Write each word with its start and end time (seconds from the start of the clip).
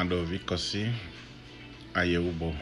àdọ̀bí 0.00 0.36
kọ 0.48 0.56
sí 0.66 0.82
àyẹ̀wò 2.00 2.30
bọ̀. 2.40 2.52